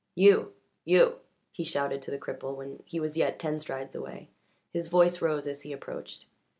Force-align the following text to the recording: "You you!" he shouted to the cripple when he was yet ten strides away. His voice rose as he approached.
"You 0.15 0.53
you!" 0.83 1.19
he 1.51 1.63
shouted 1.63 2.01
to 2.01 2.09
the 2.09 2.17
cripple 2.17 2.55
when 2.55 2.81
he 2.87 2.99
was 2.99 3.15
yet 3.17 3.37
ten 3.37 3.59
strides 3.59 3.93
away. 3.93 4.29
His 4.73 4.87
voice 4.87 5.21
rose 5.21 5.45
as 5.45 5.61
he 5.61 5.71
approached. 5.71 6.25